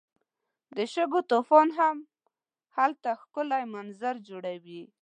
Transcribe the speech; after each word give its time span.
د 0.75 0.77
شګو 0.93 1.19
طوفان 1.31 1.67
هم 1.79 1.97
هلته 2.75 3.09
ښکلی 3.21 3.63
منظر 3.73 4.15
جوړوي. 4.27 4.83